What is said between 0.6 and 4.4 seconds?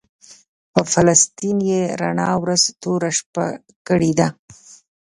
په فلسطین یې رڼا ورځ توره شپه کړې ده.